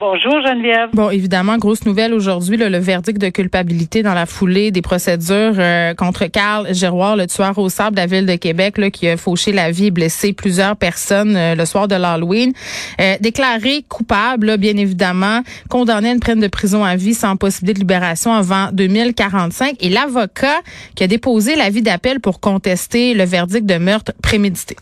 Bonjour, 0.00 0.40
Geneviève. 0.40 0.88
Bon, 0.94 1.10
évidemment, 1.10 1.58
grosse 1.58 1.84
nouvelle 1.84 2.14
aujourd'hui, 2.14 2.56
le 2.56 2.78
verdict 2.78 3.20
de 3.20 3.28
culpabilité 3.28 4.02
dans 4.02 4.14
la 4.14 4.24
foulée 4.24 4.70
des 4.70 4.80
procédures 4.80 5.56
euh, 5.58 5.92
contre 5.92 6.24
Carl 6.24 6.72
Giroir, 6.72 7.16
le 7.16 7.26
tueur 7.26 7.58
au 7.58 7.68
sable 7.68 7.96
de 7.96 8.00
la 8.00 8.06
ville 8.06 8.24
de 8.24 8.36
Québec, 8.36 8.78
là, 8.78 8.90
qui 8.90 9.06
a 9.06 9.18
fauché 9.18 9.52
la 9.52 9.70
vie 9.70 9.88
et 9.88 9.90
blessé 9.90 10.32
plusieurs 10.32 10.74
personnes 10.76 11.36
euh, 11.36 11.54
le 11.54 11.66
soir 11.66 11.86
de 11.86 11.96
l'Halloween. 11.96 12.54
Euh, 12.98 13.16
déclaré 13.20 13.84
coupable, 13.90 14.56
bien 14.56 14.78
évidemment, 14.78 15.42
condamné 15.68 16.08
à 16.08 16.12
une 16.12 16.20
peine 16.20 16.40
de 16.40 16.48
prison 16.48 16.82
à 16.82 16.96
vie 16.96 17.12
sans 17.12 17.36
possibilité 17.36 17.74
de 17.74 17.80
libération 17.80 18.32
avant 18.32 18.70
2045. 18.72 19.76
Et 19.80 19.90
l'avocat 19.90 20.60
qui 20.94 21.04
a 21.04 21.08
déposé 21.08 21.56
l'avis 21.56 21.82
d'appel 21.82 22.20
pour 22.20 22.40
contester 22.40 23.12
le 23.12 23.24
verdict 23.24 23.66
de 23.66 23.76
meurtre 23.76 24.12
prémédité. 24.22 24.76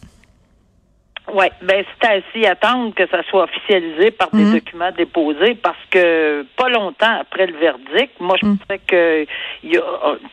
Oui, 1.35 1.47
ben 1.63 1.85
c'est 2.01 2.09
à 2.09 2.21
s'y 2.33 2.47
attendre 2.47 2.95
que 2.95 3.07
ça 3.09 3.23
soit 3.25 3.45
officialisé 3.45 4.11
par 4.11 4.31
des 4.33 4.45
Mhm. 4.45 4.53
documents 4.55 4.93
déposés 4.93 5.55
parce 5.57 5.79
que 5.91 6.45
pas 6.57 6.69
longtemps 6.71 7.19
après 7.21 7.47
le 7.47 7.57
verdict, 7.59 8.19
moi 8.21 8.37
je 8.41 8.47
pensais 8.47 8.81
que 8.87 9.27
y 9.63 9.77
a, 9.77 9.83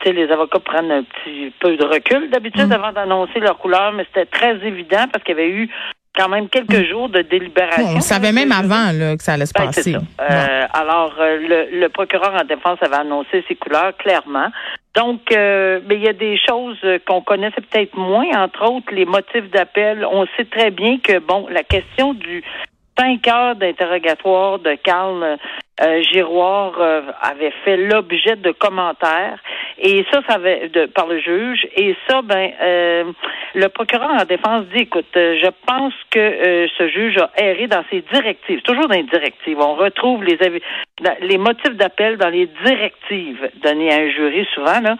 tu 0.00 0.06
sais, 0.06 0.12
les 0.12 0.30
avocats 0.30 0.58
prennent 0.60 0.90
un 0.90 1.02
petit 1.02 1.52
peu 1.60 1.76
de 1.76 1.84
recul 1.84 2.30
d'habitude 2.30 2.72
avant 2.72 2.92
d'annoncer 2.92 3.40
leur 3.40 3.58
couleur, 3.58 3.92
mais 3.92 4.04
c'était 4.06 4.26
très 4.26 4.56
évident 4.66 5.04
parce 5.12 5.22
qu'il 5.24 5.36
y 5.36 5.40
avait 5.40 5.50
eu 5.50 5.68
quand 6.16 6.28
même 6.28 6.48
quelques 6.48 6.88
jours 6.88 7.08
de 7.08 7.22
délibération. 7.22 7.96
On 7.96 8.00
savait 8.00 8.32
même 8.32 8.52
avant 8.52 8.92
là, 8.92 9.16
que 9.16 9.22
ça 9.22 9.34
allait 9.34 9.46
se 9.46 9.52
Ben, 9.52 9.66
passer. 9.66 9.92
ça. 9.92 9.98
Euh, 10.30 10.66
alors, 10.72 11.14
euh, 11.20 11.38
le, 11.70 11.78
le 11.80 11.88
procureur 11.88 12.34
en 12.34 12.44
défense 12.44 12.78
avait 12.82 12.96
annoncé 12.96 13.44
ses 13.48 13.54
couleurs 13.54 13.96
clairement. 13.96 14.48
Donc, 14.94 15.20
euh, 15.32 15.80
mais 15.86 15.96
il 15.96 16.02
y 16.02 16.08
a 16.08 16.14
des 16.14 16.38
choses 16.38 16.78
qu'on 17.06 17.20
connaissait 17.20 17.60
peut-être 17.70 17.94
moins, 17.96 18.26
entre 18.36 18.64
autres 18.70 18.92
les 18.92 19.04
motifs 19.04 19.50
d'appel. 19.50 20.06
On 20.10 20.24
sait 20.36 20.46
très 20.46 20.70
bien 20.70 20.98
que, 20.98 21.18
bon, 21.18 21.46
la 21.50 21.62
question 21.62 22.14
du 22.14 22.42
cinq 22.98 23.28
heures 23.28 23.56
d'interrogatoire 23.56 24.58
de 24.58 24.74
Carl 24.74 25.38
euh, 25.80 26.02
Giroir 26.02 26.72
euh, 26.78 27.02
avait 27.20 27.52
fait 27.64 27.76
l'objet 27.76 28.36
de 28.36 28.50
commentaires 28.52 29.38
et 29.78 30.06
ça, 30.10 30.22
ça 30.26 30.36
avait 30.36 30.68
de, 30.68 30.86
par 30.86 31.06
le 31.06 31.20
juge 31.20 31.66
et 31.76 31.94
ça, 32.08 32.22
ben, 32.22 32.50
euh, 32.62 33.12
le 33.54 33.68
procureur 33.68 34.10
en 34.10 34.24
défense 34.24 34.64
dit, 34.74 34.82
écoute, 34.82 35.04
euh, 35.16 35.38
je 35.38 35.50
pense 35.66 35.92
que 36.10 36.18
euh, 36.18 36.66
ce 36.78 36.88
juge 36.88 37.18
a 37.18 37.30
erré 37.36 37.66
dans 37.66 37.84
ses 37.90 38.02
directives, 38.12 38.62
toujours 38.62 38.88
dans 38.88 38.94
les 38.94 39.02
directives. 39.02 39.58
On 39.60 39.74
retrouve 39.74 40.24
les 40.24 40.38
les 41.20 41.38
motifs 41.38 41.74
d'appel 41.74 42.16
dans 42.16 42.30
les 42.30 42.48
directives 42.64 43.50
données 43.62 43.92
à 43.92 43.96
un 43.96 44.10
jury 44.10 44.46
souvent 44.54 44.80
là. 44.80 44.96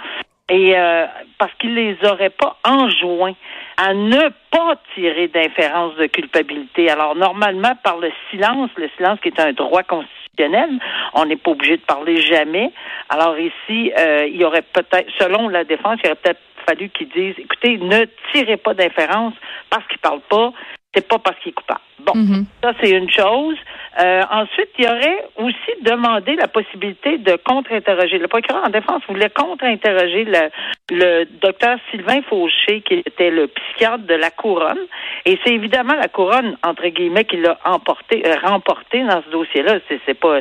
Et 0.48 0.76
euh, 0.78 1.06
parce 1.38 1.52
qu'il 1.54 1.74
les 1.74 1.96
aurait 2.04 2.30
pas 2.30 2.56
enjoints 2.64 3.34
à 3.78 3.94
ne 3.94 4.28
pas 4.52 4.76
tirer 4.94 5.26
d'inférence 5.28 5.96
de 5.96 6.06
culpabilité. 6.06 6.88
Alors 6.88 7.16
normalement, 7.16 7.74
par 7.82 7.98
le 7.98 8.10
silence, 8.30 8.70
le 8.76 8.88
silence 8.96 9.18
qui 9.20 9.28
est 9.28 9.40
un 9.40 9.52
droit 9.52 9.82
constitutionnel, 9.82 10.70
on 11.14 11.24
n'est 11.26 11.36
pas 11.36 11.50
obligé 11.50 11.78
de 11.78 11.82
parler 11.82 12.20
jamais. 12.22 12.70
Alors 13.08 13.36
ici, 13.38 13.92
euh, 13.98 14.26
il 14.28 14.36
y 14.36 14.44
aurait 14.44 14.62
peut-être, 14.62 15.10
selon 15.18 15.48
la 15.48 15.64
défense, 15.64 15.98
il 16.04 16.06
aurait 16.06 16.16
peut-être 16.22 16.40
fallu 16.64 16.90
qu'ils 16.90 17.08
disent, 17.08 17.34
écoutez, 17.38 17.78
ne 17.78 18.04
tirez 18.32 18.56
pas 18.56 18.74
d'inférence 18.74 19.34
parce 19.68 19.86
qu'il 19.88 19.98
parle 19.98 20.20
pas, 20.28 20.52
c'est 20.94 21.06
pas 21.06 21.18
parce 21.18 21.38
qu'il 21.40 21.50
est 21.50 21.54
coupable. 21.54 21.80
Bon, 22.00 22.12
Mhm. 22.14 22.46
ça 22.62 22.72
c'est 22.80 22.90
une 22.90 23.10
chose. 23.10 23.56
Euh, 23.98 24.22
ensuite, 24.30 24.68
il 24.78 24.84
y 24.84 24.88
aurait 24.88 25.24
aussi 25.36 25.82
demandé 25.82 26.36
la 26.36 26.48
possibilité 26.48 27.18
de 27.18 27.36
contre-interroger. 27.36 28.18
Le 28.18 28.28
procureur 28.28 28.64
en 28.64 28.70
défense 28.70 29.02
voulait 29.08 29.30
contre-interroger 29.30 30.24
le, 30.24 30.50
le 30.90 31.24
docteur 31.40 31.78
Sylvain 31.90 32.20
Fauché, 32.28 32.82
qui 32.82 32.94
était 32.94 33.30
le 33.30 33.46
psychiatre 33.46 34.04
de 34.04 34.14
la 34.14 34.30
couronne. 34.30 34.80
Et 35.24 35.38
c'est 35.44 35.54
évidemment 35.54 35.94
la 35.94 36.08
couronne, 36.08 36.56
entre 36.62 36.86
guillemets, 36.88 37.24
qui 37.24 37.38
l'a 37.38 37.58
emporté, 37.64 38.22
euh, 38.26 38.36
remporté 38.42 39.02
dans 39.02 39.22
ce 39.22 39.30
dossier-là. 39.30 39.78
C'est, 39.88 40.00
c'est 40.04 40.18
pas 40.18 40.40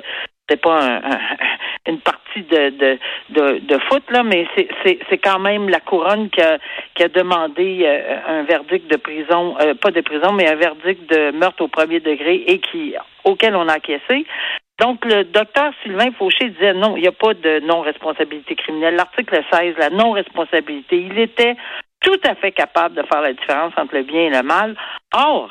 c'est 0.49 0.61
pas 0.61 0.79
un- 0.79 0.97
un- 1.03 1.19
une 1.87 1.99
partie 1.99 2.41
de, 2.43 2.69
de, 2.69 2.99
de, 3.29 3.59
de 3.59 3.77
foot, 3.89 4.03
là, 4.09 4.23
mais 4.23 4.45
c'est 4.83 5.17
quand 5.17 5.39
même 5.39 5.69
la 5.69 5.79
couronne 5.79 6.29
qui 6.29 6.41
a, 6.41 6.57
qui 6.95 7.03
a 7.03 7.07
demandé 7.09 7.81
euh, 7.85 8.17
un 8.27 8.43
verdict 8.43 8.89
de 8.91 8.97
prison, 8.97 9.55
euh, 9.61 9.73
pas 9.75 9.91
de 9.91 10.01
prison, 10.01 10.31
mais 10.33 10.47
un 10.47 10.55
verdict 10.55 11.09
de 11.09 11.31
meurtre 11.31 11.63
au 11.63 11.67
premier 11.67 11.99
degré 11.99 12.35
et 12.47 12.59
qui 12.59 12.95
auquel 13.23 13.55
on 13.55 13.67
a 13.67 13.73
acquiescé. 13.73 14.25
Donc, 14.79 15.05
le 15.05 15.23
docteur 15.23 15.71
Sylvain 15.83 16.11
Fauché 16.17 16.49
disait 16.49 16.73
non, 16.73 16.95
il 16.97 17.01
n'y 17.03 17.07
a 17.07 17.11
pas 17.13 17.33
de 17.33 17.61
non-responsabilité 17.61 18.55
criminelle. 18.55 18.95
L'article 18.95 19.41
16, 19.51 19.75
la 19.77 19.89
non-responsabilité, 19.89 20.97
il 20.97 21.17
était 21.17 21.55
tout 22.01 22.19
à 22.27 22.35
fait 22.35 22.51
capable 22.51 22.95
de 22.95 23.03
faire 23.03 23.21
la 23.21 23.33
différence 23.33 23.73
entre 23.77 23.95
le 23.95 24.03
bien 24.03 24.21
et 24.23 24.29
le 24.29 24.43
mal. 24.43 24.75
Or, 25.15 25.49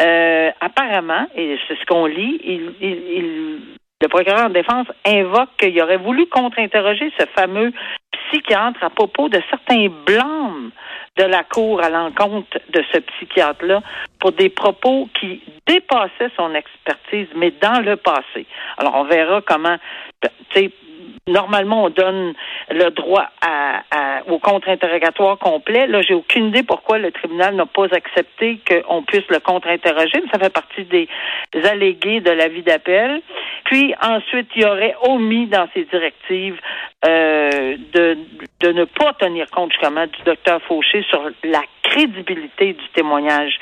euh, 0.00 0.50
apparemment, 0.60 1.26
et 1.34 1.58
c'est 1.66 1.76
ce 1.78 1.84
qu'on 1.86 2.06
lit, 2.06 2.40
il, 2.44 2.72
il, 2.80 2.90
il- 2.90 3.60
le 4.00 4.08
procureur 4.08 4.46
en 4.46 4.50
défense 4.50 4.86
invoque 5.04 5.50
qu'il 5.58 5.80
aurait 5.82 5.96
voulu 5.96 6.26
contre-interroger 6.26 7.12
ce 7.18 7.26
fameux 7.34 7.72
psychiatre 8.12 8.82
à 8.82 8.90
propos 8.90 9.28
de 9.28 9.40
certains 9.50 9.88
blâmes 10.06 10.70
de 11.16 11.24
la 11.24 11.42
Cour 11.42 11.82
à 11.82 11.90
l'encontre 11.90 12.58
de 12.70 12.84
ce 12.92 12.98
psychiatre-là 12.98 13.82
pour 14.20 14.32
des 14.32 14.50
propos 14.50 15.08
qui 15.18 15.42
dépassaient 15.66 16.30
son 16.36 16.54
expertise, 16.54 17.26
mais 17.34 17.52
dans 17.60 17.80
le 17.84 17.96
passé. 17.96 18.46
Alors, 18.76 18.94
on 18.94 19.04
verra 19.04 19.40
comment, 19.42 19.76
tu 20.22 20.28
sais, 20.54 20.70
normalement, 21.26 21.84
on 21.84 21.90
donne 21.90 22.34
le 22.70 22.90
droit 22.90 23.26
à, 23.40 23.82
à- 23.90 24.22
au 24.28 24.38
contre-interrogatoire 24.38 25.38
complet. 25.38 25.86
Là, 25.86 26.02
j'ai 26.02 26.14
aucune 26.14 26.46
idée 26.48 26.62
pourquoi 26.62 26.98
le 26.98 27.10
tribunal 27.12 27.54
n'a 27.54 27.66
pas 27.66 27.86
accepté 27.92 28.58
qu'on 28.68 29.02
puisse 29.02 29.28
le 29.28 29.40
contre-interroger, 29.40 30.20
mais 30.22 30.30
ça 30.32 30.38
fait 30.38 30.52
partie 30.52 30.84
des 30.84 31.08
allégués 31.64 32.20
de 32.20 32.30
l'avis 32.30 32.62
d'appel. 32.62 33.22
Puis 33.64 33.94
ensuite, 34.02 34.48
il 34.56 34.66
aurait 34.66 34.94
omis 35.02 35.46
dans 35.46 35.68
ses 35.74 35.84
directives 35.84 36.58
euh, 37.04 37.76
de, 37.92 38.18
de 38.60 38.72
ne 38.72 38.84
pas 38.84 39.12
tenir 39.14 39.48
compte 39.50 39.72
justement 39.72 40.06
du 40.06 40.22
docteur 40.24 40.60
Fauché 40.62 41.02
sur 41.08 41.22
la 41.44 41.62
crédibilité 41.82 42.72
du 42.74 42.88
témoignage 42.94 43.58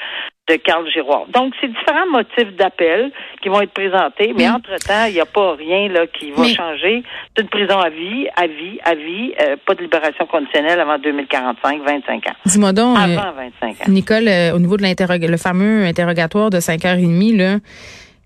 de 0.49 0.55
Carl 0.57 0.89
Giroir. 0.93 1.27
Donc, 1.35 1.55
c'est 1.61 1.67
différents 1.67 2.07
motifs 2.13 2.55
d'appel 2.57 3.11
qui 3.43 3.49
vont 3.49 3.61
être 3.63 3.73
présentés, 3.73 4.33
mais 4.37 4.47
Mm. 4.49 4.55
entre-temps, 4.55 5.07
il 5.09 5.15
n'y 5.15 5.21
a 5.21 5.27
pas 5.27 5.55
rien 5.57 5.89
là 5.89 6.07
qui 6.07 6.31
va 6.31 6.43
Mais- 6.43 6.55
changer. 6.55 7.03
C'est 7.37 7.43
une 7.43 7.49
prison 7.49 7.79
à 7.81 7.91
vie, 7.91 8.29
à 8.37 8.47
vie, 8.47 8.79
à 8.85 8.95
vie, 8.95 9.33
euh, 9.43 9.57
pas 9.67 9.75
de 9.75 9.83
libération 9.83 10.25
conditionnelle 10.27 10.79
avant 10.79 10.99
2045, 10.99 11.83
25 11.85 12.29
ans. 12.29 12.35
Dis-moi 12.45 12.73
donc, 12.73 12.97
euh, 12.97 13.01
Avant 13.01 13.33
25 13.37 13.71
ans. 13.83 13.91
Nicole, 13.91 14.29
euh, 14.29 14.55
au 14.55 14.59
niveau 14.61 14.77
de 14.77 14.83
l'interroga- 14.83 15.27
le 15.29 15.37
fameux 15.37 15.85
interrogatoire 15.85 16.51
de 16.51 16.61
5h30, 16.61 17.33
là, 17.37 17.59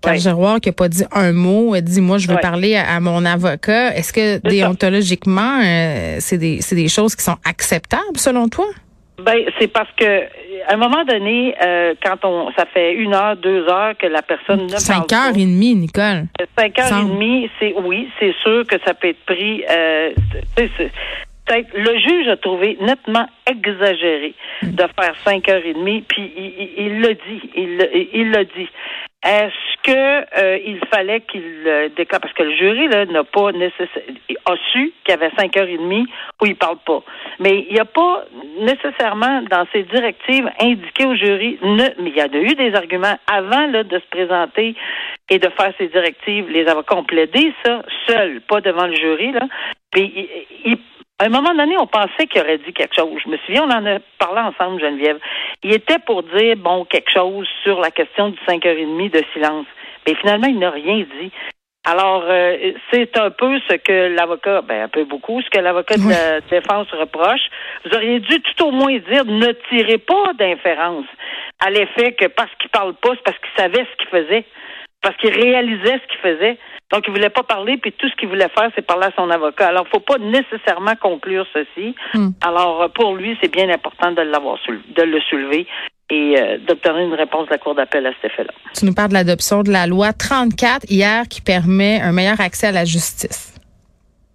Carl 0.03 0.15
Ouais. 0.15 0.19
Giroir 0.21 0.59
qui 0.59 0.69
a 0.69 0.73
pas 0.73 0.89
dit 0.89 1.03
un 1.11 1.31
mot, 1.31 1.73
a 1.75 1.81
dit 1.81 2.01
moi 2.01 2.17
je 2.17 2.27
veux 2.27 2.37
parler 2.37 2.75
à, 2.75 2.95
à 2.95 2.99
mon 2.99 3.23
avocat. 3.23 3.95
Est-ce 3.95 4.11
que 4.13 4.37
déontologiquement 4.47 5.59
euh, 5.63 6.17
c'est 6.19 6.37
des 6.39 6.59
c'est 6.61 6.75
des 6.75 6.87
choses 6.87 7.15
qui 7.15 7.23
sont 7.23 7.37
acceptables 7.45 8.17
selon 8.17 8.47
toi? 8.49 8.65
Ben, 9.23 9.37
c'est 9.59 9.67
parce 9.71 9.89
que 9.97 10.23
à 10.67 10.73
un 10.73 10.77
moment 10.77 11.03
donné, 11.05 11.55
euh, 11.63 11.93
quand 12.03 12.23
on 12.23 12.51
ça 12.51 12.65
fait 12.65 12.93
une 12.93 13.13
heure, 13.13 13.35
deux 13.37 13.67
heures 13.67 13.97
que 13.97 14.07
la 14.07 14.21
personne 14.21 14.63
ne 14.63 14.67
parle 14.69 14.79
Cinq 14.79 15.07
pas. 15.09 15.15
heures 15.27 15.35
et 15.35 15.45
demie, 15.45 15.75
Nicole. 15.75 16.25
Cinq 16.57 16.79
heures 16.79 16.99
et 16.99 17.05
demie, 17.05 17.49
c'est 17.59 17.73
oui, 17.83 18.09
c'est 18.19 18.33
sûr 18.43 18.65
que 18.67 18.75
ça 18.85 18.93
peut 18.93 19.09
être 19.09 19.25
pris. 19.25 19.63
Euh, 19.69 20.11
c'est- 20.55 20.69
c'est- 20.77 20.91
peut-être 21.45 21.69
le 21.73 21.97
juge 21.99 22.27
a 22.27 22.37
trouvé 22.37 22.77
nettement 22.81 23.25
exagéré 23.49 24.33
de 24.61 24.83
faire 24.99 25.15
cinq 25.25 25.49
heures 25.49 25.65
et 25.65 25.73
demie, 25.73 26.03
puis 26.07 26.31
il, 26.37 26.45
il- 26.45 26.85
il 26.85 27.01
l'a 27.01 27.13
dit, 27.13 27.49
il 27.55 28.09
il 28.13 28.31
l'a 28.31 28.43
dit. 28.43 28.69
Est-ce 29.23 29.81
que 29.83 30.39
euh, 30.41 30.57
il 30.65 30.79
fallait 30.91 31.21
qu'il 31.21 31.43
euh, 31.67 31.89
déclare 31.95 32.19
parce 32.21 32.33
que 32.33 32.41
le 32.41 32.55
jury 32.55 32.87
là 32.87 33.05
n'a 33.05 33.23
pas 33.23 33.51
nécessairement 33.51 34.15
a 34.45 34.55
su 34.71 34.91
qu'il 35.03 35.09
y 35.09 35.11
avait 35.11 35.29
cinq 35.37 35.55
heures 35.57 35.67
et 35.67 35.77
demie 35.77 36.07
où 36.41 36.47
il 36.47 36.55
parle 36.55 36.77
pas, 36.85 37.03
mais 37.39 37.65
il 37.69 37.73
n'y 37.73 37.79
a 37.79 37.85
pas 37.85 38.25
nécessairement 38.59 39.43
dans 39.43 39.67
ses 39.71 39.83
directives 39.83 40.49
indiqué 40.59 41.05
au 41.05 41.13
jury 41.15 41.59
ne, 41.61 41.83
mais 42.01 42.09
il 42.09 42.15
y 42.15 42.21
a 42.21 42.25
eu 42.27 42.55
des 42.55 42.73
arguments 42.73 43.17
avant 43.31 43.67
là 43.67 43.83
de 43.83 43.99
se 43.99 44.07
présenter 44.09 44.75
et 45.29 45.37
de 45.37 45.49
faire 45.49 45.71
ses 45.77 45.87
directives. 45.89 46.49
Les 46.49 46.65
avocats 46.67 46.95
ont 46.97 47.03
plaidé 47.03 47.53
ça 47.63 47.83
seuls, 48.07 48.41
pas 48.41 48.61
devant 48.61 48.87
le 48.87 48.95
jury 48.95 49.31
là. 49.33 49.41
Puis 49.91 50.11
il- 50.15 50.71
il- 50.71 50.77
à 51.21 51.25
un 51.25 51.29
moment 51.29 51.53
donné, 51.53 51.77
on 51.77 51.85
pensait 51.85 52.25
qu'il 52.27 52.41
aurait 52.41 52.57
dit 52.57 52.73
quelque 52.73 52.95
chose. 52.95 53.21
Je 53.23 53.29
me 53.29 53.37
souviens, 53.45 53.63
on 53.63 53.69
en 53.69 53.85
a 53.85 53.99
parlé 54.17 54.41
ensemble, 54.41 54.81
Geneviève. 54.81 55.19
Il 55.61 55.71
était 55.71 55.99
pour 55.99 56.23
dire, 56.23 56.55
bon, 56.57 56.83
quelque 56.85 57.11
chose 57.11 57.47
sur 57.63 57.79
la 57.79 57.91
question 57.91 58.29
du 58.29 58.39
5h30 58.47 59.11
de 59.11 59.23
silence. 59.31 59.67
Mais 60.07 60.15
finalement, 60.15 60.47
il 60.47 60.57
n'a 60.57 60.71
rien 60.71 61.05
dit. 61.21 61.31
Alors, 61.83 62.23
euh, 62.27 62.71
c'est 62.91 63.15
un 63.19 63.29
peu 63.29 63.59
ce 63.69 63.75
que 63.75 64.15
l'avocat, 64.15 64.61
ben 64.61 64.83
un 64.83 64.87
peu 64.87 65.03
beaucoup, 65.03 65.41
ce 65.43 65.49
que 65.51 65.59
l'avocat 65.59 65.97
de 65.97 66.09
la 66.09 66.41
défense 66.41 66.87
reproche. 66.91 67.41
Vous 67.85 67.95
auriez 67.95 68.19
dû 68.19 68.41
tout 68.41 68.65
au 68.65 68.71
moins 68.71 68.97
dire 68.97 69.25
ne 69.25 69.51
tirez 69.69 69.99
pas 69.99 70.33
d'inférence 70.39 71.05
à 71.59 71.69
l'effet 71.69 72.13
que 72.13 72.25
parce 72.25 72.51
qu'il 72.59 72.69
parle 72.69 72.95
pas, 72.95 73.09
c'est 73.11 73.23
parce 73.23 73.37
qu'il 73.37 73.63
savait 73.63 73.85
ce 73.91 73.97
qu'il 73.97 74.09
faisait, 74.09 74.45
parce 75.01 75.15
qu'il 75.17 75.31
réalisait 75.31 75.99
ce 75.99 76.07
qu'il 76.11 76.19
faisait. 76.21 76.57
Donc, 76.91 77.05
il 77.07 77.13
voulait 77.13 77.29
pas 77.29 77.43
parler, 77.43 77.77
puis 77.77 77.93
tout 77.93 78.09
ce 78.09 78.15
qu'il 78.15 78.27
voulait 78.27 78.49
faire, 78.49 78.69
c'est 78.75 78.85
parler 78.85 79.05
à 79.05 79.11
son 79.15 79.29
avocat. 79.29 79.69
Alors, 79.69 79.87
faut 79.87 80.01
pas 80.01 80.17
nécessairement 80.17 80.95
conclure 81.01 81.45
ceci. 81.53 81.95
Hmm. 82.13 82.31
Alors, 82.41 82.89
pour 82.93 83.15
lui, 83.15 83.37
c'est 83.41 83.51
bien 83.51 83.69
important 83.69 84.11
de 84.11 84.21
l'avoir, 84.21 84.57
de 84.67 85.01
le 85.03 85.21
soulever 85.21 85.67
et 86.09 86.35
euh, 86.37 86.57
d'obtenir 86.67 86.97
une 86.97 87.13
réponse 87.13 87.47
de 87.47 87.51
la 87.51 87.57
Cour 87.57 87.75
d'appel 87.75 88.05
à 88.05 88.11
cet 88.21 88.31
effet-là. 88.31 88.51
Tu 88.77 88.85
nous 88.85 88.93
parles 88.93 89.09
de 89.09 89.13
l'adoption 89.13 89.63
de 89.63 89.71
la 89.71 89.87
loi 89.87 90.11
34 90.11 90.91
hier 90.91 91.23
qui 91.29 91.41
permet 91.41 92.01
un 92.01 92.11
meilleur 92.11 92.41
accès 92.41 92.67
à 92.67 92.71
la 92.71 92.83
justice. 92.83 93.55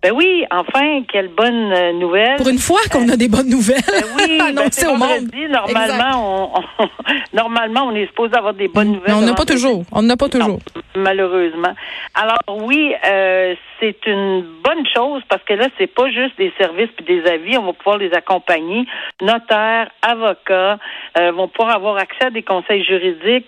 Ben 0.07 0.13
oui, 0.13 0.45
enfin, 0.53 1.03
quelle 1.11 1.27
bonne 1.27 1.73
euh, 1.73 1.93
nouvelle. 1.95 2.37
Pour 2.37 2.47
une 2.49 2.61
fois 2.61 2.79
qu'on 2.93 3.09
a 3.09 3.17
des 3.17 3.27
bonnes 3.27 3.49
nouvelles. 3.49 3.83
Ben 3.89 4.05
oui, 4.17 4.39
ben 4.55 4.69
c'est 4.71 4.87
au 4.87 4.95
monde. 4.95 5.29
Normalement, 5.51 6.53
on, 6.55 6.61
on, 6.79 6.89
normalement, 7.33 7.89
on 7.89 7.95
est 7.97 8.07
supposé 8.07 8.37
avoir 8.37 8.55
des 8.55 8.69
bonnes 8.69 8.93
nouvelles. 8.93 9.03
Mais 9.09 9.15
on 9.15 9.23
n'a 9.23 9.35
pas 9.35 9.45
toujours. 9.45 9.83
On 9.91 10.03
n'a 10.03 10.17
pas 10.17 10.29
toujours. 10.29 10.47
Non, 10.47 10.83
malheureusement. 10.95 11.75
Alors 12.15 12.39
oui, 12.49 12.95
euh, 13.05 13.57
c'est 13.81 14.07
une 14.07 14.43
bonne 14.63 14.87
chose 14.95 15.23
parce 15.29 15.43
que 15.43 15.55
là, 15.55 15.67
c'est 15.77 15.93
pas 15.93 16.09
juste 16.09 16.39
des 16.39 16.53
services 16.57 16.91
puis 16.97 17.05
des 17.05 17.29
avis. 17.29 17.59
On 17.59 17.65
va 17.65 17.73
pouvoir 17.73 17.99
les 17.99 18.13
accompagner. 18.13 18.87
Notaires, 19.21 19.91
avocats 20.03 20.79
euh, 21.19 21.33
vont 21.33 21.49
pouvoir 21.49 21.75
avoir 21.75 21.97
accès 21.97 22.27
à 22.27 22.31
des 22.31 22.43
conseils 22.45 22.85
juridiques 22.85 23.47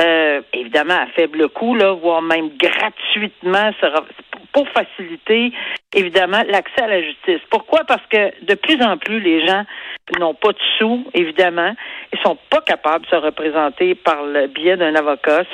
euh, 0.00 0.42
évidemment 0.52 0.94
à 0.94 1.06
faible 1.14 1.48
coût, 1.48 1.74
là, 1.74 1.92
voire 1.92 2.20
même 2.20 2.50
gratuitement, 2.58 3.70
pour 4.52 4.68
faciliter 4.68 5.52
évidemment 5.94 6.42
l'accès 6.48 6.82
à 6.82 6.88
la 6.88 7.02
justice. 7.02 7.40
Pourquoi? 7.50 7.84
Parce 7.84 8.04
que 8.10 8.44
de 8.44 8.54
plus 8.54 8.80
en 8.82 8.96
plus, 8.98 9.20
les 9.20 9.46
gens 9.46 9.64
n'ont 10.18 10.34
pas 10.34 10.52
de 10.52 10.58
sous, 10.78 11.04
évidemment, 11.14 11.74
ils 12.12 12.18
sont 12.20 12.36
pas 12.50 12.60
capables 12.60 13.04
de 13.04 13.10
se 13.10 13.16
représenter 13.16 13.94
par 13.94 14.22
le 14.22 14.46
biais 14.48 14.76
d'un 14.76 14.94
avocat, 14.94 15.44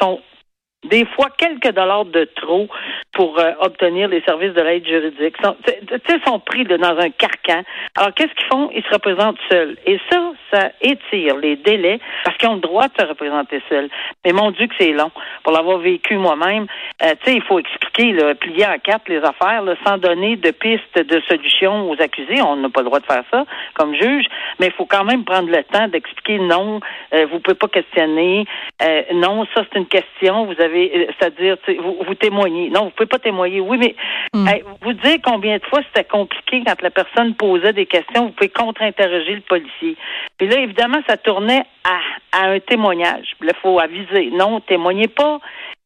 des 0.84 1.04
fois 1.04 1.28
quelques 1.36 1.74
dollars 1.74 2.06
de 2.06 2.24
trop 2.36 2.68
pour 3.12 3.38
euh, 3.38 3.52
obtenir 3.60 4.08
les 4.08 4.22
services 4.22 4.54
de 4.54 4.62
l'aide 4.62 4.86
juridique. 4.86 5.36
Sais, 5.66 6.20
sont 6.26 6.38
pris 6.40 6.64
dans 6.64 6.98
un 6.98 7.10
carcan. 7.10 7.62
Alors, 7.96 8.14
qu'est-ce 8.14 8.32
qu'ils 8.34 8.46
font? 8.46 8.70
Ils 8.74 8.82
se 8.82 8.90
représentent 8.90 9.38
seuls. 9.50 9.76
Et 9.86 9.98
ça, 10.10 10.32
ça 10.52 10.70
étire 10.80 11.36
les 11.36 11.56
délais 11.56 11.98
parce 12.24 12.36
qu'ils 12.36 12.48
ont 12.48 12.54
le 12.54 12.60
droit 12.60 12.88
de 12.88 12.94
se 12.98 13.06
représenter 13.06 13.60
seuls. 13.68 13.88
Mais 14.24 14.32
mon 14.32 14.50
Dieu 14.52 14.66
que 14.66 14.74
c'est 14.78 14.92
long. 14.92 15.10
Pour 15.42 15.52
l'avoir 15.52 15.78
vécu 15.78 16.16
moi-même, 16.16 16.66
euh, 17.02 17.14
tu 17.24 17.30
sais, 17.30 17.36
il 17.36 17.42
faut 17.42 17.58
expliquer, 17.58 18.12
là, 18.12 18.34
plier 18.34 18.66
en 18.66 18.78
quatre 18.78 19.08
les 19.08 19.18
affaires, 19.18 19.62
là, 19.62 19.74
sans 19.86 19.98
donner 19.98 20.36
de 20.36 20.50
pistes 20.50 20.98
de 20.98 21.20
solution 21.28 21.90
aux 21.90 22.00
accusés. 22.00 22.40
On 22.42 22.56
n'a 22.56 22.68
pas 22.68 22.80
le 22.80 22.86
droit 22.86 23.00
de 23.00 23.06
faire 23.06 23.24
ça 23.30 23.44
comme 23.74 23.94
juge, 23.94 24.26
mais 24.58 24.66
il 24.66 24.72
faut 24.72 24.86
quand 24.86 25.04
même 25.04 25.24
prendre 25.24 25.50
le 25.50 25.62
temps 25.64 25.88
d'expliquer 25.88 26.38
non, 26.38 26.80
euh, 27.14 27.26
vous 27.30 27.40
pouvez 27.40 27.56
pas 27.56 27.68
questionner, 27.68 28.44
euh, 28.82 29.02
non, 29.14 29.46
ça 29.54 29.64
c'est 29.70 29.78
une 29.78 29.86
question, 29.86 30.46
vous 30.46 30.60
avez, 30.60 30.69
euh, 30.70 31.06
c'est-à-dire, 31.19 31.56
vous, 31.82 31.96
vous 32.06 32.14
témoignez. 32.14 32.70
Non, 32.70 32.84
vous 32.84 32.90
pouvez 32.90 33.06
pas 33.08 33.19
témoigner. 33.19 33.61
Oui, 33.61 33.78
mais 33.78 33.94
Hmm. 34.32 34.46
vous 34.82 34.93
dire 34.93 35.17
combien 35.25 35.56
de 35.58 35.64
fois 35.64 35.81
c'était 35.88 36.06
compliqué 36.08 36.62
quand 36.64 36.81
la 36.82 36.90
personne 36.90 37.34
posait 37.34 37.72
des 37.72 37.87
questions, 37.87 38.26
vous 38.26 38.31
pouvez 38.32 38.49
contre-interroger 38.49 39.34
le 39.34 39.40
policier. 39.40 39.96
Puis 40.38 40.46
là, 40.46 40.61
évidemment, 40.61 41.00
ça 41.08 41.17
tournait 41.17 41.64
à, 41.82 41.99
à 42.40 42.50
un 42.50 42.61
témoignage. 42.61 43.32
Il 43.43 43.50
faut 43.61 43.81
aviser. 43.81 44.31
Non, 44.31 44.61
témoignez 44.61 45.08
pas. 45.08 45.40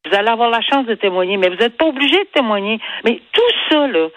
Vous 0.06 0.14
allez 0.14 0.28
avoir 0.28 0.50
la 0.50 0.60
chance 0.60 0.84
de 0.84 0.94
témoigner, 0.94 1.38
mais 1.38 1.48
vous 1.48 1.56
n'êtes 1.56 1.78
pas 1.78 1.86
obligé 1.86 2.18
de 2.18 2.28
témoigner. 2.34 2.78
Mais 3.04 3.20
tout 3.32 3.52
ça, 3.70 3.86
là, 3.86 4.08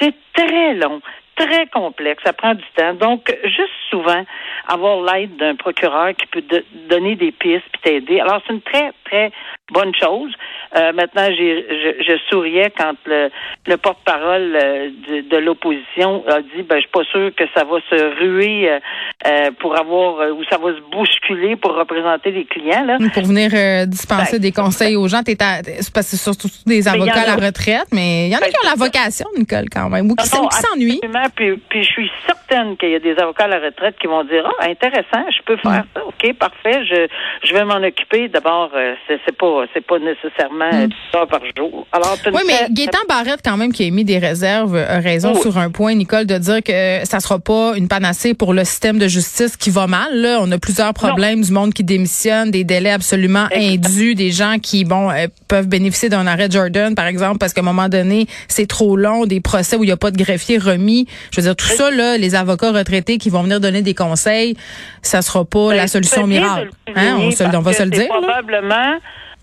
c'est 0.00 0.14
très 0.32 0.74
long 0.74 1.00
très 1.36 1.66
complexe, 1.66 2.22
ça 2.24 2.32
prend 2.32 2.54
du 2.54 2.64
temps. 2.76 2.94
Donc, 2.94 3.36
juste 3.44 3.72
souvent, 3.90 4.24
avoir 4.68 5.02
l'aide 5.02 5.36
d'un 5.36 5.56
procureur 5.56 6.14
qui 6.14 6.26
peut 6.26 6.44
donner 6.88 7.16
des 7.16 7.32
pistes 7.32 7.66
puis 7.72 7.82
t'aider. 7.82 8.20
Alors, 8.20 8.40
c'est 8.46 8.52
une 8.52 8.62
très, 8.62 8.92
très 9.04 9.32
bonne 9.70 9.94
chose. 9.94 10.32
Euh, 10.74 10.92
maintenant, 10.94 11.26
j'ai, 11.36 11.66
je, 11.68 12.02
je, 12.02 12.16
souriais 12.30 12.72
quand 12.76 12.94
le, 13.04 13.28
le 13.66 13.76
porte-parole 13.76 14.56
euh, 14.56 14.88
de, 15.06 15.20
de, 15.28 15.36
l'opposition 15.36 16.24
a 16.26 16.40
dit, 16.40 16.62
ben, 16.62 16.76
je 16.76 16.80
suis 16.80 16.90
pas 16.90 17.04
sûr 17.04 17.30
que 17.34 17.44
ça 17.54 17.64
va 17.64 17.78
se 17.90 18.18
ruer 18.18 18.70
euh, 18.70 18.78
euh 19.26 19.50
pour 19.58 19.78
avoir, 19.78 20.34
ou 20.34 20.42
ça 20.44 20.56
va 20.56 20.74
se 20.74 20.80
bousculer 20.90 21.56
pour 21.56 21.74
représenter 21.74 22.30
les 22.30 22.46
clients. 22.46 22.84
Là. 22.86 22.96
Pour 23.12 23.24
venir 23.24 23.50
dispenser 23.86 24.38
ben, 24.38 24.42
des 24.42 24.52
conseils 24.52 24.96
aux 24.96 25.08
gens. 25.08 25.22
T'es 25.22 25.36
c'est 25.38 25.92
parce 25.92 26.10
que 26.10 26.16
c'est 26.16 26.22
surtout 26.22 26.48
des 26.64 26.88
avocats 26.88 27.20
à 27.20 27.36
la 27.36 27.46
retraite, 27.46 27.88
mais 27.92 28.28
il 28.28 28.32
y 28.32 28.34
en 28.34 28.38
a 28.38 28.40
ben, 28.40 28.46
qui 28.48 28.56
ont 28.64 28.70
la 28.70 28.76
vocation, 28.76 29.26
Nicole, 29.36 29.66
quand 29.70 29.90
même, 29.90 30.10
ou 30.10 30.14
qui 30.14 30.26
s'ennuient. 30.26 31.00
Puis, 31.36 31.56
puis, 31.68 31.84
je 31.84 31.88
suis 31.88 32.10
certaine 32.26 32.78
qu'il 32.78 32.90
y 32.90 32.94
a 32.94 32.98
des 32.98 33.16
avocats 33.16 33.44
à 33.44 33.48
la 33.48 33.60
retraite 33.60 33.96
qui 34.00 34.06
vont 34.06 34.24
dire, 34.24 34.50
ah, 34.58 34.68
intéressant, 34.70 35.24
je 35.30 35.42
peux 35.44 35.56
faire 35.56 35.84
ça. 35.94 36.04
OK, 36.06 36.32
parfait, 36.34 36.84
je, 36.86 37.08
je 37.46 37.52
vais 37.52 37.64
m'en 37.64 37.82
occuper. 37.82 38.28
D'abord, 38.28 38.70
c'est 39.06 39.36
pas, 39.36 39.64
c'est 39.74 39.86
pas 39.86 39.98
nécessairement 39.98 40.61
mm. 40.70 40.90
ça 41.12 41.26
par 41.26 41.40
jour. 41.56 41.86
Alors, 41.92 42.16
oui, 42.26 42.42
mais 42.46 42.66
Gaétan 42.70 42.98
Barrette, 43.08 43.40
quand 43.44 43.56
même, 43.56 43.72
qui 43.72 43.82
a 43.82 43.86
émis 43.86 44.04
des 44.04 44.18
réserves, 44.18 44.76
a 44.76 45.00
raison 45.00 45.34
sur 45.40 45.58
un 45.58 45.70
point, 45.70 45.94
Nicole, 45.94 46.26
de 46.26 46.38
dire 46.38 46.62
que 46.62 47.00
ça 47.04 47.20
sera 47.20 47.38
pas 47.38 47.74
une 47.76 47.88
panacée 47.88 48.34
pour 48.34 48.54
le 48.54 48.64
système 48.64 48.98
de 48.98 49.08
justice 49.08 49.56
qui 49.56 49.70
va 49.70 49.86
mal. 49.86 50.16
Là, 50.16 50.38
on 50.40 50.50
a 50.52 50.58
plusieurs 50.58 50.94
problèmes, 50.94 51.42
du 51.42 51.52
monde 51.52 51.72
qui 51.72 51.84
démissionne, 51.84 52.50
des 52.50 52.64
délais 52.64 52.90
absolument 52.90 53.46
indus, 53.54 54.14
des 54.14 54.30
gens 54.30 54.58
qui, 54.60 54.84
bon, 54.84 55.10
euh, 55.10 55.26
peuvent 55.48 55.68
bénéficier 55.68 56.08
d'un 56.08 56.26
arrêt 56.26 56.50
Jordan, 56.50 56.94
par 56.94 57.06
exemple, 57.06 57.38
parce 57.38 57.52
qu'à 57.52 57.60
un 57.60 57.64
moment 57.64 57.88
donné, 57.88 58.26
c'est 58.48 58.66
trop 58.66 58.96
long, 58.96 59.26
des 59.26 59.40
procès 59.40 59.76
où 59.76 59.84
il 59.84 59.86
n'y 59.86 59.92
a 59.92 59.96
pas 59.96 60.10
de 60.10 60.18
greffier 60.18 60.58
remis. 60.58 61.06
Je 61.30 61.40
veux 61.40 61.46
dire, 61.46 61.56
tout 61.56 61.66
ça, 61.66 61.90
là, 61.90 62.16
les 62.16 62.34
avocats 62.34 62.72
retraités 62.72 63.18
qui 63.18 63.30
vont 63.30 63.42
venir 63.42 63.60
donner 63.60 63.82
des 63.82 63.94
conseils, 63.94 64.56
ça 65.02 65.22
sera 65.22 65.44
pas 65.44 65.68
ben, 65.68 65.76
la 65.76 65.86
solution 65.86 66.26
miracle. 66.26 66.70
Hein? 66.94 67.16
On, 67.20 67.30
se, 67.30 67.42
on 67.44 67.60
va 67.60 67.72
se 67.72 67.82
le 67.82 67.90
dire. 67.90 68.08
Probablement 68.08 68.98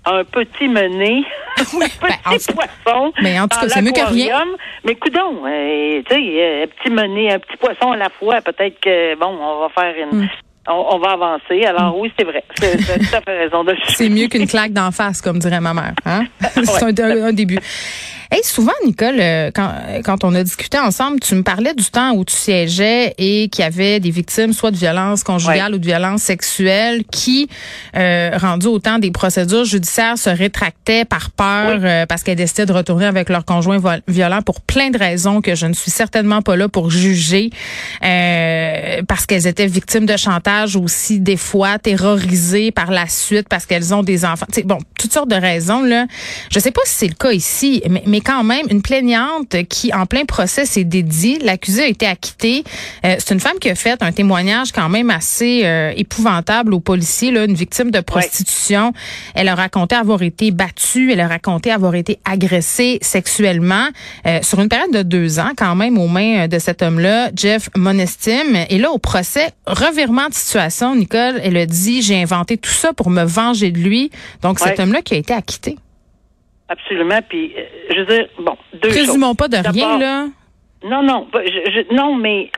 un 0.06 0.24
petit 0.24 0.68
mené, 0.68 1.24
un 1.58 1.80
ben, 1.80 2.38
petit 2.38 2.54
poisson. 2.54 3.14
Mais 3.22 3.40
en 3.40 3.48
tout 3.48 3.60
cas, 3.60 3.70
c'est 3.70 3.82
mieux 3.82 3.92
que 3.92 4.14
rien. 4.14 4.46
Mais 4.84 4.96
coudon, 4.96 5.46
euh, 5.46 6.02
tu 6.08 6.16
sais, 6.16 6.22
euh, 6.22 6.64
un 6.64 6.68
petit 6.68 6.92
mené, 6.92 7.34
un 7.34 7.40
petit 7.40 7.58
poisson 7.58 7.92
à 7.92 7.98
la 7.98 8.10
fois, 8.10 8.42
peut-être 8.42 8.80
que, 8.80 9.16
bon, 9.16 9.38
on 9.40 9.60
va 9.62 9.70
faire 9.70 9.94
une. 9.98 10.22
Hmm. 10.22 10.28
On, 10.72 11.00
va 11.00 11.12
avancer. 11.14 11.64
Alors 11.66 11.96
hmm. 11.96 12.02
oui, 12.02 12.14
c'est 12.18 12.26
vrai. 12.26 12.44
Tu 12.56 12.66
as 12.66 13.00
tout 13.00 13.16
à 13.16 13.22
fait 13.22 13.40
raison. 13.40 13.66
C'est 13.88 14.10
mieux 14.10 14.28
qu'une 14.28 14.46
claque 14.46 14.72
d'en 14.72 14.92
face, 14.92 15.20
comme 15.20 15.40
dirait 15.40 15.62
ma 15.62 15.74
mère. 15.74 15.94
Hein? 16.06 16.26
c'est 16.64 17.02
un, 17.02 17.34
début. 17.34 17.58
Hey, 18.32 18.44
souvent, 18.44 18.74
Nicole, 18.86 19.16
euh, 19.20 19.50
quand, 19.52 19.72
quand 20.04 20.24
on 20.24 20.36
a 20.36 20.44
discuté 20.44 20.78
ensemble, 20.78 21.20
tu 21.20 21.34
me 21.34 21.42
parlais 21.42 21.74
du 21.74 21.86
temps 21.86 22.12
où 22.12 22.24
tu 22.24 22.36
siégeais 22.36 23.16
et 23.18 23.50
qu'il 23.50 23.64
y 23.64 23.66
avait 23.66 24.00
des 24.00 24.12
victimes, 24.12 24.54
soit 24.54 24.70
de 24.70 24.78
violence 24.78 25.24
conjugale 25.24 25.74
ou 25.74 25.80
de 25.80 25.86
violence 25.86 26.22
sexuelle, 26.22 27.06
qui, 27.12 27.50
euh, 27.96 28.30
rendu 28.38 28.68
au 28.68 28.78
temps 28.78 29.00
des 29.00 29.10
procédures 29.10 29.66
judiciaires, 29.66 30.16
se 30.16 30.30
rétractaient 30.30 31.06
par 31.06 31.32
peur 31.32 31.80
euh, 31.82 32.06
parce 32.06 32.22
qu'elles 32.22 32.36
décidaient 32.36 32.68
de 32.68 32.72
retourner 32.72 33.08
avec 33.08 33.30
leur 33.30 33.46
conjoint 33.46 33.80
violent 34.08 34.44
pour 34.44 34.62
plein 34.62 34.92
de 34.92 35.00
raisons 35.00 35.42
que 35.42 35.56
je 35.56 35.66
ne 35.66 35.74
suis 35.74 35.90
certainement 35.90 36.44
pas 36.44 36.56
là 36.56 36.70
pour 36.70 36.92
juger, 36.92 37.50
euh, 38.06 39.02
parce 39.08 39.26
qu'elles 39.26 39.48
étaient 39.48 39.66
victimes 39.66 40.06
de 40.06 40.18
chantage 40.18 40.76
aussi, 40.76 41.20
des 41.20 41.38
fois 41.38 41.80
terrorisées 41.80 42.70
par 42.70 42.92
la 42.92 43.08
suite 43.08 43.50
parce 43.50 43.66
qu'elles 43.66 43.92
ont 43.92 44.04
des 44.04 44.24
enfants. 44.24 44.46
T'sais, 44.52 44.62
bon, 44.62 44.78
toutes 45.00 45.14
sortes 45.14 45.30
de 45.30 45.36
raisons 45.36 45.82
là. 45.82 46.06
Je 46.52 46.60
sais 46.60 46.72
pas 46.72 46.82
si 46.86 46.94
c'est 46.96 47.08
le 47.08 47.16
cas 47.16 47.32
ici, 47.32 47.82
mais, 47.90 48.04
mais 48.06 48.19
quand 48.22 48.44
même 48.44 48.66
une 48.70 48.82
plaignante 48.82 49.56
qui, 49.68 49.94
en 49.94 50.06
plein 50.06 50.26
procès, 50.26 50.66
s'est 50.66 50.84
dédiée. 50.84 51.40
L'accusé 51.40 51.84
a 51.84 51.88
été 51.88 52.06
acquitté. 52.06 52.64
Euh, 53.06 53.16
c'est 53.20 53.34
une 53.34 53.40
femme 53.40 53.60
qui 53.60 53.70
a 53.70 53.76
fait 53.76 54.02
un 54.02 54.12
témoignage 54.12 54.72
quand 54.72 54.90
même 54.90 55.10
assez 55.10 55.62
euh, 55.64 55.92
épouvantable 55.96 56.74
aux 56.74 56.80
policiers, 56.80 57.32
là, 57.32 57.46
une 57.46 57.56
victime 57.56 57.92
de 57.92 58.00
prostitution. 58.00 58.94
Elle 59.36 59.48
a 59.48 59.56
raconté 59.56 59.96
avoir 59.96 60.22
été 60.22 60.52
battue, 60.52 61.12
elle 61.12 61.20
a 61.20 61.28
raconté 61.28 61.72
avoir 61.72 61.96
été 61.96 62.20
agressée 62.26 63.00
sexuellement 63.02 63.88
euh, 64.26 64.40
sur 64.42 64.60
une 64.60 64.70
période 64.70 64.92
de 64.92 65.04
deux 65.04 65.40
ans 65.40 65.52
quand 65.58 65.76
même 65.76 65.98
aux 65.98 66.08
mains 66.08 66.48
de 66.48 66.60
cet 66.60 66.82
homme-là, 66.82 67.32
Jeff 67.36 67.70
Monestime. 67.76 68.66
Et 68.70 68.78
là, 68.78 68.92
au 68.92 68.98
procès, 68.98 69.52
revirement 69.66 70.30
de 70.30 70.34
situation, 70.34 70.96
Nicole, 70.96 71.40
elle 71.44 71.58
a 71.58 71.66
dit, 71.66 72.02
j'ai 72.02 72.22
inventé 72.22 72.58
tout 72.58 72.70
ça 72.72 72.94
pour 72.94 73.10
me 73.10 73.24
venger 73.24 73.72
de 73.72 73.80
lui. 73.80 74.12
Donc, 74.42 74.60
cet 74.60 74.80
homme-là 74.80 75.02
qui 75.02 75.16
a 75.16 75.18
été 75.18 75.34
acquitté. 75.34 75.78
Absolument. 76.70 77.20
Puis, 77.28 77.54
euh, 77.58 77.64
je 77.90 78.00
veux 78.00 78.06
dire, 78.06 78.28
bon, 78.40 78.56
deux 78.74 78.90
Présumons 78.90 79.36
pas 79.36 79.48
de 79.48 79.58
rien, 79.58 79.98
là. 79.98 80.28
Non, 80.84 81.04
non, 81.04 81.28
je, 81.34 81.94
non, 81.94 82.16
mais 82.16 82.50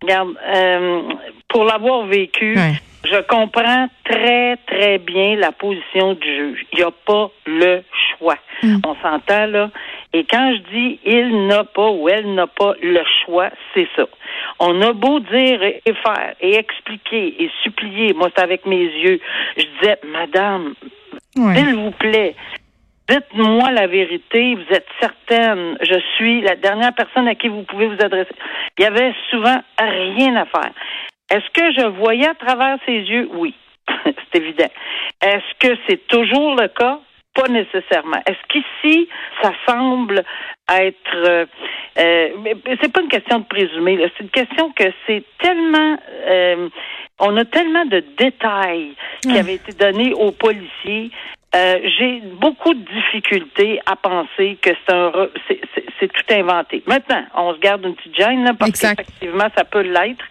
regarde, 0.00 0.34
euh, 0.46 1.02
pour 1.48 1.64
l'avoir 1.64 2.06
vécu, 2.06 2.56
je 3.04 3.20
comprends 3.22 3.88
très, 4.04 4.56
très 4.66 4.98
bien 4.98 5.36
la 5.36 5.50
position 5.50 6.14
du 6.14 6.26
juge. 6.26 6.66
Il 6.72 6.78
n'y 6.78 6.84
a 6.84 6.90
pas 6.90 7.30
le 7.46 7.82
choix. 8.18 8.36
Mm. 8.62 8.76
On 8.86 8.94
s'entend, 9.02 9.46
là. 9.46 9.70
Et 10.12 10.24
quand 10.24 10.54
je 10.54 10.70
dis 10.70 11.00
il 11.04 11.46
n'a 11.46 11.64
pas 11.64 11.90
ou 11.90 12.08
elle 12.08 12.34
n'a 12.34 12.46
pas 12.46 12.74
le 12.80 13.02
choix, 13.24 13.50
c'est 13.74 13.88
ça. 13.96 14.06
On 14.60 14.80
a 14.82 14.92
beau 14.92 15.20
dire 15.20 15.62
et 15.62 15.82
faire 15.84 16.34
et 16.40 16.54
expliquer 16.56 17.42
et 17.42 17.50
supplier. 17.62 18.14
Moi, 18.14 18.30
c'est 18.34 18.42
avec 18.42 18.66
mes 18.66 18.84
yeux. 18.84 19.20
Je 19.56 19.64
disais, 19.78 19.98
Madame, 20.06 20.74
s'il 21.34 21.74
vous 21.74 21.90
plaît, 21.90 22.34
Dites-moi 23.08 23.70
la 23.70 23.86
vérité, 23.86 24.56
vous 24.56 24.74
êtes 24.74 24.86
certaine, 25.00 25.78
je 25.80 25.98
suis 26.16 26.40
la 26.40 26.56
dernière 26.56 26.92
personne 26.92 27.28
à 27.28 27.36
qui 27.36 27.48
vous 27.48 27.62
pouvez 27.62 27.86
vous 27.86 28.02
adresser. 28.04 28.34
Il 28.78 28.82
y 28.82 28.86
avait 28.86 29.14
souvent 29.30 29.62
rien 29.78 30.34
à 30.34 30.46
faire. 30.46 30.72
Est-ce 31.30 31.48
que 31.50 31.72
je 31.72 31.86
voyais 31.86 32.28
à 32.28 32.34
travers 32.34 32.78
ses 32.84 32.98
yeux? 32.98 33.28
Oui, 33.34 33.54
c'est 34.04 34.40
évident. 34.40 34.70
Est-ce 35.22 35.58
que 35.60 35.76
c'est 35.88 36.06
toujours 36.08 36.56
le 36.56 36.68
cas? 36.68 36.98
Pas 37.34 37.48
nécessairement. 37.48 38.20
Est-ce 38.26 38.42
qu'ici, 38.48 39.08
ça 39.42 39.52
semble 39.68 40.24
être... 40.72 41.14
Euh, 41.14 41.46
euh, 41.98 42.28
c'est 42.80 42.92
pas 42.92 43.02
une 43.02 43.08
question 43.08 43.40
de 43.40 43.44
présumer, 43.44 43.98
c'est 44.16 44.24
une 44.24 44.30
question 44.30 44.72
que 44.72 44.84
c'est 45.06 45.22
tellement... 45.38 45.96
Euh, 46.26 46.68
on 47.18 47.36
a 47.36 47.44
tellement 47.44 47.84
de 47.86 48.02
détails 48.18 48.94
qui 49.22 49.38
avaient 49.38 49.54
été 49.54 49.72
donnés 49.72 50.12
aux 50.12 50.32
policiers 50.32 51.10
euh, 51.56 51.78
j'ai 51.98 52.20
beaucoup 52.38 52.74
de 52.74 52.84
difficultés 52.84 53.80
à 53.86 53.96
penser 53.96 54.58
que 54.60 54.70
c'est 54.86 54.94
un 54.94 55.28
c'est 55.98 56.12
tout 56.12 56.34
inventé. 56.34 56.82
Maintenant, 56.86 57.24
on 57.34 57.54
se 57.54 57.58
garde 57.60 57.84
une 57.84 57.94
petite 57.94 58.16
gêne 58.16 58.44
là, 58.44 58.52
parce 58.52 58.72
qu'effectivement, 58.72 59.46
ça 59.56 59.64
peut 59.64 59.80
l'être. 59.80 60.24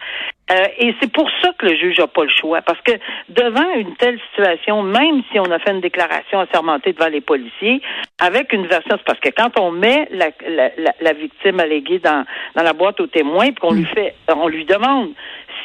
Euh, 0.48 0.66
et 0.78 0.94
c'est 1.00 1.10
pour 1.10 1.28
ça 1.42 1.50
que 1.58 1.66
le 1.66 1.76
juge 1.76 1.98
n'a 1.98 2.06
pas 2.06 2.22
le 2.22 2.30
choix. 2.30 2.62
Parce 2.62 2.80
que 2.82 2.92
devant 3.28 3.68
une 3.74 3.96
telle 3.96 4.20
situation, 4.30 4.82
même 4.82 5.22
si 5.32 5.40
on 5.40 5.50
a 5.50 5.58
fait 5.58 5.72
une 5.72 5.80
déclaration 5.80 6.38
assermentée 6.38 6.92
devant 6.92 7.08
les 7.08 7.20
policiers, 7.20 7.82
avec 8.20 8.52
une 8.52 8.66
version, 8.66 8.96
c'est 8.96 9.04
parce 9.04 9.18
que 9.18 9.30
quand 9.30 9.58
on 9.58 9.72
met 9.72 10.08
la, 10.12 10.28
la, 10.48 10.92
la, 11.00 11.12
victime 11.14 11.58
alléguée 11.58 11.98
dans, 11.98 12.24
dans 12.54 12.62
la 12.62 12.72
boîte 12.74 13.00
aux 13.00 13.08
témoins, 13.08 13.46
puis 13.46 13.56
qu'on 13.56 13.74
lui 13.74 13.86
fait, 13.86 14.14
on 14.28 14.46
lui 14.46 14.64
demande 14.64 15.10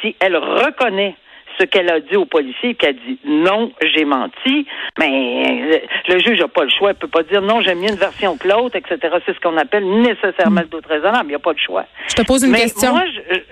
si 0.00 0.16
elle 0.18 0.36
reconnaît 0.36 1.14
ce 1.58 1.64
qu'elle 1.64 1.90
a 1.90 2.00
dit 2.00 2.16
au 2.16 2.24
policier, 2.24 2.74
qu'elle 2.74 2.96
dit 2.96 3.18
non, 3.24 3.72
j'ai 3.82 4.04
menti, 4.04 4.66
mais 4.98 5.80
le, 6.08 6.18
juge 6.18 6.40
n'a 6.40 6.48
pas 6.48 6.64
le 6.64 6.70
choix. 6.70 6.90
Il 6.90 6.96
peut 6.96 7.08
pas 7.08 7.22
dire 7.22 7.42
non, 7.42 7.60
j'aime 7.60 7.80
mieux 7.80 7.90
une 7.90 7.96
version 7.96 8.36
que 8.36 8.48
l'autre, 8.48 8.76
etc. 8.76 9.16
C'est 9.26 9.34
ce 9.34 9.40
qu'on 9.40 9.56
appelle 9.56 9.84
nécessairement 9.84 10.62
le 10.62 10.68
doute 10.68 10.86
raisonnable. 10.86 11.26
Il 11.26 11.28
n'y 11.28 11.34
a 11.34 11.40
pas 11.40 11.54
de 11.54 11.58
choix. 11.58 11.84
Je 12.08 12.14
te 12.14 12.22
pose 12.22 12.44
une 12.44 12.54
question. 12.54 12.92
Moi, 12.92 13.04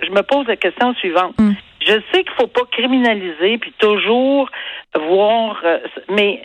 je, 0.02 0.11
me 0.11 0.23
pose 0.23 0.47
la 0.47 0.57
question 0.57 0.95
suivante. 0.95 1.38
Hmm. 1.38 1.52
Je 1.87 1.95
sais 2.12 2.25
qu'il 2.25 2.33
faut 2.38 2.47
pas 2.47 2.64
criminaliser 2.71 3.59
puis 3.59 3.73
toujours 3.78 4.50
voir, 4.95 5.61
euh, 5.64 5.78
mais 6.11 6.42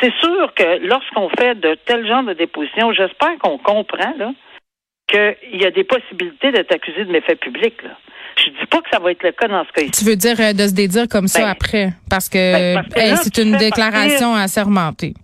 c'est 0.00 0.12
sûr 0.20 0.54
que 0.54 0.86
lorsqu'on 0.86 1.28
fait 1.30 1.58
de 1.58 1.74
tels 1.86 2.06
genres 2.06 2.22
de 2.22 2.34
dépositions, 2.34 2.92
j'espère 2.92 3.36
qu'on 3.38 3.58
comprend 3.58 4.14
là 4.16 4.32
qu'il 5.08 5.60
y 5.60 5.66
a 5.66 5.70
des 5.70 5.84
possibilités 5.84 6.52
d'être 6.52 6.72
accusé 6.72 7.04
de 7.04 7.10
méfaits 7.10 7.40
publics. 7.40 7.82
Là. 7.82 7.90
Je 8.44 8.50
dis 8.50 8.66
pas 8.70 8.78
que 8.78 8.88
ça 8.92 8.98
va 8.98 9.10
être 9.10 9.22
le 9.22 9.32
cas 9.32 9.48
dans 9.48 9.64
ce 9.64 9.72
cas-ci. 9.72 9.90
Tu 9.90 10.04
veux 10.04 10.16
dire 10.16 10.36
euh, 10.40 10.52
de 10.52 10.66
se 10.66 10.72
dédire 10.72 11.08
comme 11.08 11.28
ça 11.28 11.40
ben, 11.40 11.48
après, 11.48 11.92
parce 12.08 12.28
que, 12.28 12.74
ben, 12.94 13.16
c'est 13.22 13.38
une 13.38 13.56
déclaration 13.56 14.34
assermentée. 14.34 15.14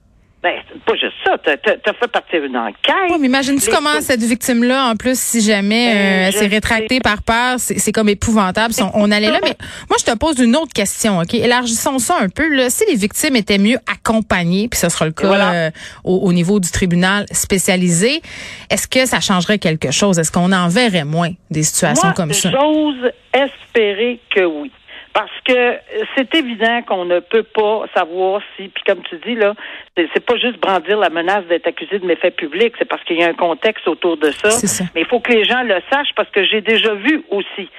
Ben, 0.47 0.63
pas 0.87 0.95
juste 0.95 1.17
ça. 1.25 1.37
Tu 1.39 1.51
as, 1.51 1.93
fait 1.93 2.07
partir 2.07 2.45
une 2.45 2.57
enquête. 2.57 2.95
Oui, 3.11 3.17
mais 3.19 3.27
imagine-tu 3.27 3.69
comment 3.69 4.01
cette 4.01 4.23
victime-là, 4.23 4.91
en 4.91 4.95
plus, 4.95 5.19
si 5.19 5.41
jamais 5.41 5.93
ben, 5.93 5.97
euh, 5.97 6.27
elle 6.29 6.33
s'est 6.35 6.47
rétractée 6.47 7.01
par 7.01 7.25
peur, 7.25 7.57
c'est 7.59 7.91
comme 7.91 8.09
épouvantable. 8.09 8.73
On, 8.95 9.11
allait 9.11 9.33
là. 9.33 9.41
Mais 9.43 9.57
moi, 9.89 9.97
je 9.99 10.05
te 10.05 10.17
pose 10.17 10.39
une 10.39 10.55
autre 10.55 10.73
question, 10.73 11.19
OK? 11.19 11.35
Élargissons 11.35 11.99
ça 11.99 12.19
un 12.21 12.29
peu. 12.29 12.49
Là. 12.55 12.71
Si 12.71 12.85
les 12.89 12.95
victimes 12.95 13.35
étaient 13.35 13.59
mieux 13.59 13.79
accompagnées, 13.93 14.69
puis 14.69 14.79
ce 14.79 14.89
sera 14.89 15.07
le 15.07 15.11
cas 15.11 15.53
euh, 15.53 15.71
au, 16.05 16.33
niveau 16.33 16.61
du 16.61 16.71
tribunal 16.71 17.27
spécialisé, 17.33 18.23
est-ce 18.71 18.87
que 18.87 19.05
ça 19.05 19.19
changerait 19.19 19.59
quelque 19.59 19.91
chose? 19.91 20.17
Est-ce 20.21 20.31
qu'on 20.31 20.53
en 20.53 20.69
verrait 20.69 21.05
moins 21.05 21.33
des 21.51 21.65
situations 21.65 22.13
comme 22.13 22.33
ça? 22.33 22.53
J'ose 22.53 23.11
espérer 23.35 24.21
que 24.33 24.45
oui. 24.45 24.71
Parce 25.17 25.41
que 25.47 25.79
c'est 26.15 26.35
évident 26.35 26.83
qu'on 26.83 27.07
ne 27.07 27.21
peut 27.21 27.43
pas 27.43 27.87
savoir 27.95 28.43
si, 28.55 28.69
puis 28.69 28.83
comme 28.87 29.03
tu 29.05 29.17
dis, 29.27 29.35
là, 29.35 29.55
c'est 29.97 30.21
pas 30.21 30.37
juste 30.37 30.59
brandir 30.59 30.99
la 30.99 31.09
menace 31.09 31.47
d'être 31.47 31.67
accusé 31.67 31.99
de 31.99 32.05
méfaits 32.05 32.37
publics, 32.37 32.75
c'est 32.79 32.85
parce 32.85 33.03
qu'il 33.05 33.19
y 33.19 33.25
a 33.25 33.29
un 33.29 33.33
contexte 33.33 33.89
autour 33.89 34.19
de 34.19 34.31
ça. 34.31 34.51
ça. 34.51 34.85
Mais 34.95 35.01
il 35.01 35.07
faut 35.07 35.21
que 35.21 35.33
les 35.33 35.45
gens 35.45 35.63
le 35.63 35.81
sachent 35.91 36.15
parce 36.15 36.29
que 36.29 36.45
j'ai 36.45 36.61
déjà 36.61 36.93
vu 36.93 37.25
aussi 37.31 37.71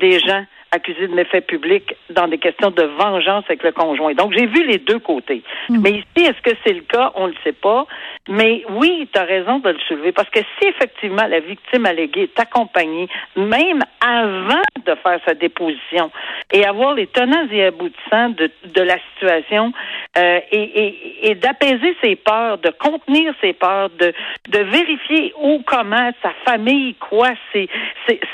des 0.00 0.18
gens 0.18 0.44
accusés 0.72 1.08
de 1.08 1.14
méfaits 1.14 1.46
publics 1.46 1.94
dans 2.10 2.28
des 2.28 2.38
questions 2.38 2.70
de 2.70 2.82
vengeance 2.82 3.44
avec 3.48 3.62
le 3.62 3.72
conjoint. 3.72 4.14
Donc, 4.14 4.32
j'ai 4.36 4.46
vu 4.46 4.64
les 4.66 4.78
deux 4.78 4.98
côtés. 4.98 5.42
Hmm. 5.68 5.80
Mais 5.82 5.90
ici, 5.90 6.26
est-ce 6.26 6.40
que 6.42 6.56
c'est 6.64 6.72
le 6.72 6.82
cas? 6.82 7.12
On 7.14 7.26
ne 7.26 7.32
le 7.32 7.38
sait 7.44 7.52
pas. 7.52 7.86
Mais 8.28 8.62
oui, 8.70 9.08
tu 9.12 9.18
as 9.18 9.24
raison 9.24 9.58
de 9.58 9.70
le 9.70 9.78
soulever, 9.88 10.12
parce 10.12 10.28
que 10.30 10.40
si 10.40 10.68
effectivement 10.68 11.26
la 11.26 11.40
victime 11.40 11.86
alléguée 11.86 12.24
est 12.24 12.40
accompagnée, 12.40 13.08
même 13.34 13.80
avant 14.00 14.62
de 14.84 14.94
faire 15.02 15.18
sa 15.26 15.34
déposition, 15.34 16.12
et 16.52 16.64
avoir 16.64 16.94
les 16.94 17.06
tenants 17.08 17.48
et 17.50 17.64
aboutissants 17.64 18.30
de, 18.30 18.50
de 18.66 18.82
la 18.82 18.98
situation, 19.12 19.72
euh, 20.16 20.40
et, 20.52 20.62
et, 20.62 21.30
et 21.30 21.34
d'apaiser 21.34 21.96
ses 22.02 22.14
peurs, 22.16 22.58
de 22.58 22.70
contenir 22.70 23.32
ses 23.40 23.52
peurs, 23.52 23.90
de, 23.90 24.12
de 24.48 24.58
vérifier 24.58 25.32
où, 25.40 25.62
comment, 25.66 26.10
sa 26.22 26.32
famille, 26.44 26.94
quoi, 26.94 27.30
c'est, 27.52 27.68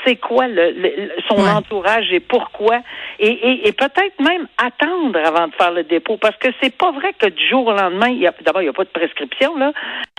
c'est, 0.05 0.15
quoi 0.17 0.47
le, 0.47 1.09
son 1.27 1.39
entourage 1.47 2.11
et 2.11 2.19
pourquoi, 2.27 2.79
et, 3.19 3.71
peut-être 3.71 4.19
même 4.19 4.47
attendre 4.57 5.19
avant 5.23 5.47
de 5.47 5.53
faire 5.53 5.71
le 5.71 5.83
dépôt, 5.83 6.17
parce 6.17 6.35
que 6.37 6.49
c'est 6.61 6.75
pas 6.75 6.91
vrai 6.91 7.13
que 7.13 7.27
du 7.27 7.47
jour 7.47 7.67
au 7.67 7.73
lendemain, 7.73 8.13
d'abord, 8.41 8.61
il 8.61 8.65
n'y 8.65 8.69
a 8.69 8.73
pas 8.73 8.83
de 8.83 8.89
prescription, 8.89 9.57
là, 9.57 9.71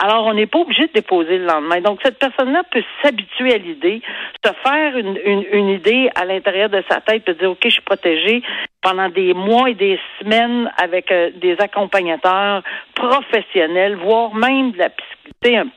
alors 0.02 0.26
on 0.26 0.34
n'est 0.34 0.46
pas 0.46 0.58
obligé 0.58 0.86
de 0.86 0.92
déposer 0.92 1.38
le 1.38 1.46
lendemain. 1.46 1.80
Donc, 1.80 2.00
cette 2.04 2.18
personne-là 2.18 2.62
peut 2.70 2.82
s'habituer 3.02 3.54
à 3.54 3.58
l'idée, 3.58 4.02
se 4.44 4.52
faire 4.64 4.96
une, 4.96 5.18
une, 5.52 5.68
idée 5.68 6.10
à 6.14 6.24
l'intérieur 6.24 6.68
de 6.68 6.82
sa 6.88 7.00
tête, 7.00 7.24
peut 7.24 7.34
dire, 7.34 7.50
OK, 7.50 7.60
je 7.64 7.70
suis 7.70 7.82
protégé 7.82 8.42
pendant 8.82 9.08
des 9.08 9.34
mois 9.34 9.70
et 9.70 9.74
des 9.74 9.98
semaines 10.20 10.70
avec 10.76 11.10
euh, 11.10 11.30
des 11.36 11.56
accompagnateurs 11.58 12.62
professionnels, 12.94 13.96
voire 13.96 14.34
même 14.34 14.72
de 14.72 14.78
la 14.78 14.90
psychologie, 14.90 15.70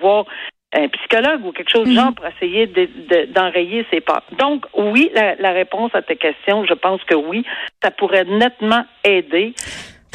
voire 0.00 0.26
un 0.74 0.88
psychologue 0.88 1.44
ou 1.44 1.52
quelque 1.52 1.70
chose 1.70 1.88
de 1.88 1.94
genre 1.94 2.06
mhm. 2.06 2.14
pour 2.14 2.26
essayer 2.26 2.66
d'enrayer 3.34 3.86
ces 3.90 4.00
peurs. 4.00 4.22
Donc, 4.38 4.66
oui, 4.74 5.10
la, 5.14 5.50
réponse 5.52 5.92
à 5.94 6.02
ta 6.02 6.14
question, 6.14 6.64
je 6.66 6.74
pense 6.74 7.02
que 7.04 7.14
oui, 7.14 7.44
ça 7.82 7.90
pourrait 7.90 8.24
nettement 8.24 8.84
aider. 9.04 9.54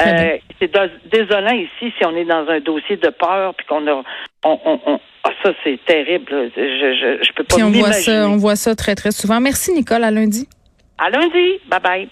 Euh, 0.02 0.38
c'est 0.58 0.72
désolant 1.12 1.52
ici 1.52 1.92
si 1.98 2.04
on 2.06 2.16
est 2.16 2.24
dans 2.24 2.48
un 2.48 2.60
dossier 2.60 2.96
de 2.96 3.10
peur 3.10 3.54
puis 3.54 3.66
qu'on 3.66 3.86
a 3.86 4.02
on, 4.44 4.58
on, 4.64 5.00
ah, 5.24 5.30
ça 5.42 5.52
c'est 5.62 5.78
terrible. 5.84 6.50
Je, 6.56 6.62
je, 6.62 7.22
je 7.22 7.32
peux 7.34 7.44
pas 7.44 7.56
on 7.62 7.70
voit 7.70 7.92
ça, 7.92 8.26
on 8.26 8.36
voit 8.38 8.56
ça 8.56 8.74
très 8.74 8.94
très 8.94 9.10
souvent. 9.10 9.40
Merci 9.40 9.72
Nicole, 9.72 10.04
à 10.04 10.10
lundi. 10.10 10.48
À 10.96 11.10
lundi. 11.10 11.60
Bye 11.68 11.80
bye. 11.80 12.10